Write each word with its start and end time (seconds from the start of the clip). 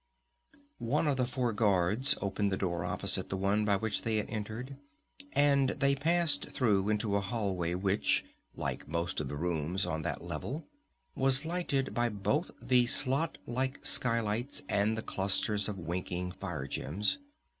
One 0.79 1.07
of 1.07 1.17
the 1.17 1.27
four 1.27 1.53
guards 1.53 2.17
opened 2.23 2.51
the 2.51 2.57
door 2.57 2.83
opposite 2.83 3.29
the 3.29 3.37
one 3.37 3.65
by 3.65 3.75
which 3.75 4.01
they 4.01 4.15
had 4.15 4.31
entered, 4.31 4.77
and 5.33 5.69
they 5.69 5.93
passed 5.93 6.45
through 6.49 6.89
into 6.89 7.15
a 7.15 7.21
hallway 7.21 7.75
which, 7.75 8.25
like 8.55 8.87
most 8.87 9.19
of 9.19 9.27
the 9.27 9.35
rooms 9.35 9.85
on 9.85 10.01
that 10.01 10.23
level, 10.23 10.65
was 11.13 11.45
lighted 11.45 11.93
by 11.93 12.09
both 12.09 12.49
the 12.59 12.87
slot 12.87 13.37
like 13.45 13.85
skylights 13.85 14.63
and 14.67 14.97
the 14.97 15.03
clusters 15.03 15.69
of 15.69 15.77
winking 15.77 16.31
fire 16.31 16.65
gems. 16.65 17.19